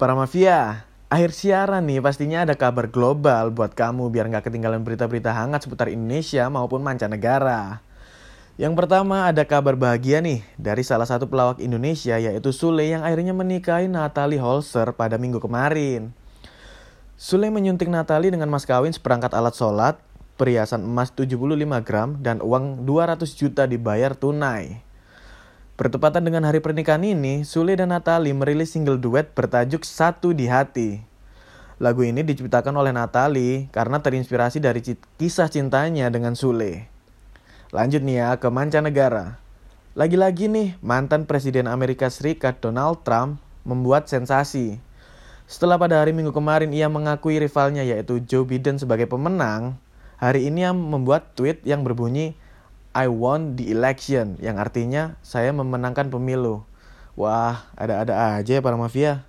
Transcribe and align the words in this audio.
Para 0.00 0.16
mafia, 0.16 0.88
akhir 1.12 1.36
siaran 1.36 1.84
nih 1.84 2.00
pastinya 2.00 2.48
ada 2.48 2.56
kabar 2.56 2.88
global 2.88 3.52
buat 3.52 3.76
kamu 3.76 4.08
biar 4.08 4.32
nggak 4.32 4.48
ketinggalan 4.48 4.80
berita-berita 4.80 5.28
hangat 5.28 5.68
seputar 5.68 5.92
Indonesia 5.92 6.48
maupun 6.48 6.80
mancanegara. 6.80 7.84
Yang 8.56 8.80
pertama 8.80 9.28
ada 9.28 9.44
kabar 9.44 9.76
bahagia 9.76 10.24
nih 10.24 10.40
dari 10.56 10.80
salah 10.88 11.04
satu 11.04 11.28
pelawak 11.28 11.60
Indonesia 11.60 12.16
yaitu 12.16 12.48
Sule 12.48 12.88
yang 12.88 13.04
akhirnya 13.04 13.36
menikahi 13.36 13.92
Natalie 13.92 14.40
Holzer 14.40 14.88
pada 14.96 15.20
minggu 15.20 15.36
kemarin. 15.36 16.16
Sule 17.20 17.52
menyuntik 17.52 17.92
Natalie 17.92 18.32
dengan 18.32 18.48
mas 18.48 18.64
kawin 18.64 18.96
seperangkat 18.96 19.36
alat 19.36 19.52
sholat, 19.52 20.00
perhiasan 20.40 20.80
emas 20.80 21.12
75 21.12 21.44
gram, 21.84 22.16
dan 22.24 22.40
uang 22.40 22.88
200 22.88 23.20
juta 23.36 23.68
dibayar 23.68 24.16
tunai. 24.16 24.80
Bertepatan 25.80 26.28
dengan 26.28 26.44
hari 26.44 26.60
pernikahan 26.60 27.00
ini, 27.00 27.40
Sule 27.40 27.72
dan 27.72 27.88
Natali 27.88 28.36
merilis 28.36 28.76
single 28.76 29.00
duet 29.00 29.32
bertajuk 29.32 29.80
Satu 29.88 30.36
di 30.36 30.44
Hati. 30.44 31.00
Lagu 31.80 32.04
ini 32.04 32.20
diciptakan 32.20 32.76
oleh 32.76 32.92
Natali 32.92 33.64
karena 33.72 33.96
terinspirasi 33.96 34.60
dari 34.60 34.84
kisah 35.16 35.48
cintanya 35.48 36.12
dengan 36.12 36.36
Sule. 36.36 36.84
Lanjut 37.72 38.04
nih 38.04 38.20
ya 38.20 38.36
ke 38.36 38.52
mancanegara. 38.52 39.40
Lagi-lagi 39.96 40.52
nih, 40.52 40.76
mantan 40.84 41.24
Presiden 41.24 41.64
Amerika 41.64 42.12
Serikat 42.12 42.60
Donald 42.60 43.00
Trump 43.00 43.40
membuat 43.64 44.04
sensasi. 44.04 44.76
Setelah 45.48 45.80
pada 45.80 46.04
hari 46.04 46.12
Minggu 46.12 46.36
kemarin 46.36 46.76
ia 46.76 46.92
mengakui 46.92 47.40
rivalnya 47.40 47.88
yaitu 47.88 48.20
Joe 48.28 48.44
Biden 48.44 48.76
sebagai 48.76 49.08
pemenang, 49.08 49.80
hari 50.20 50.44
ini 50.44 50.60
ia 50.60 50.76
membuat 50.76 51.32
tweet 51.32 51.64
yang 51.64 51.88
berbunyi 51.88 52.36
I 52.90 53.06
won 53.06 53.54
the 53.54 53.70
election 53.70 54.34
yang 54.42 54.58
artinya 54.58 55.14
saya 55.22 55.54
memenangkan 55.54 56.10
pemilu. 56.10 56.66
Wah, 57.14 57.70
ada-ada 57.78 58.38
aja 58.38 58.58
ya 58.58 58.64
para 58.64 58.74
mafia. 58.74 59.22